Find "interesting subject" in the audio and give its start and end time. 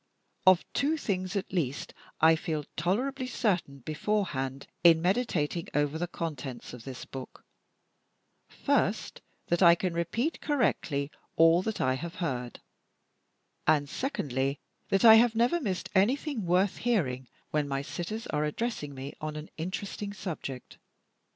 19.55-20.79